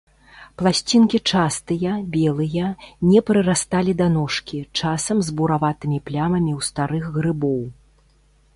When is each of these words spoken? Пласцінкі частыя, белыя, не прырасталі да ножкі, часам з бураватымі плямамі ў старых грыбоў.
Пласцінкі 0.59 1.19
частыя, 1.33 1.91
белыя, 2.15 2.69
не 3.11 3.21
прырасталі 3.29 3.91
да 4.01 4.07
ножкі, 4.17 4.63
часам 4.79 5.17
з 5.27 5.39
бураватымі 5.41 5.99
плямамі 6.11 6.51
ў 6.57 6.71
старых 6.73 7.03
грыбоў. 7.19 7.61